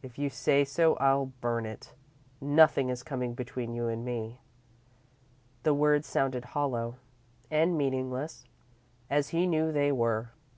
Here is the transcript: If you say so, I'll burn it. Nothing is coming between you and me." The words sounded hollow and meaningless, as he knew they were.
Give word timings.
If 0.00 0.16
you 0.16 0.30
say 0.30 0.62
so, 0.64 0.94
I'll 0.98 1.32
burn 1.40 1.66
it. 1.66 1.92
Nothing 2.40 2.88
is 2.88 3.02
coming 3.02 3.34
between 3.34 3.74
you 3.74 3.88
and 3.88 4.04
me." 4.04 4.38
The 5.64 5.74
words 5.74 6.06
sounded 6.06 6.44
hollow 6.54 6.98
and 7.50 7.76
meaningless, 7.76 8.44
as 9.10 9.30
he 9.30 9.44
knew 9.44 9.72
they 9.72 9.90
were. 9.90 10.30